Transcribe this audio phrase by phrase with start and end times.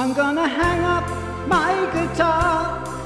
[0.00, 1.06] I'm gonna hang up
[1.46, 2.99] my guitar.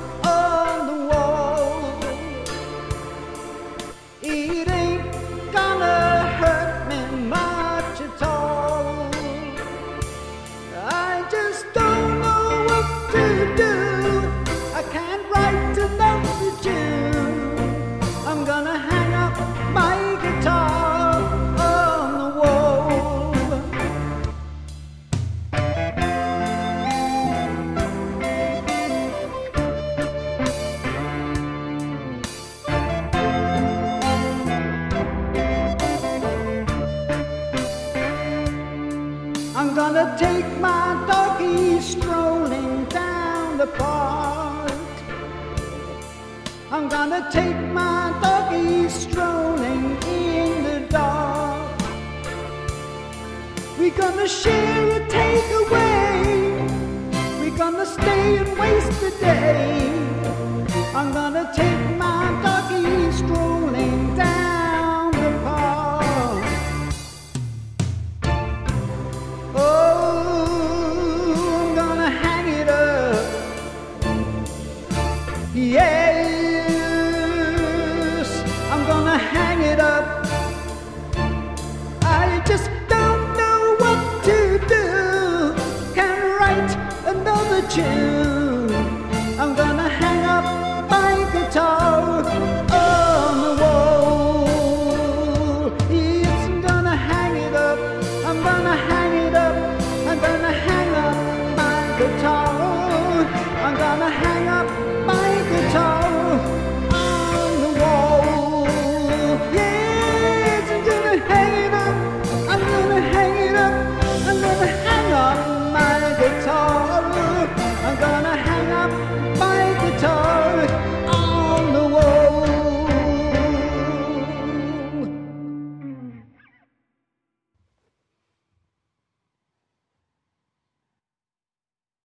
[39.56, 44.72] I'm gonna take my doggy strolling down the park.
[46.72, 51.80] I'm gonna take my doggy strolling in the dark.
[53.78, 56.68] We're gonna share a takeaway.
[57.38, 59.88] We're gonna stay and waste the day.
[60.96, 62.53] I'm gonna take my doggy.
[87.54, 88.43] The tune.